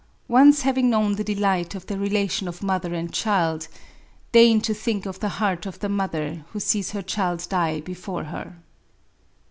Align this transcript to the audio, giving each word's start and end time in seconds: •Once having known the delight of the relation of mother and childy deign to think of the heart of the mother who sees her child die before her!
•Once 0.27 0.63
having 0.63 0.89
known 0.89 1.13
the 1.13 1.23
delight 1.23 1.75
of 1.75 1.85
the 1.85 1.95
relation 1.95 2.47
of 2.47 2.63
mother 2.63 2.95
and 2.95 3.11
childy 3.11 3.67
deign 4.31 4.59
to 4.59 4.73
think 4.73 5.05
of 5.05 5.19
the 5.19 5.29
heart 5.37 5.67
of 5.67 5.77
the 5.77 5.89
mother 5.89 6.43
who 6.53 6.59
sees 6.59 6.89
her 6.89 7.03
child 7.03 7.45
die 7.51 7.79
before 7.81 8.23
her! 8.23 8.55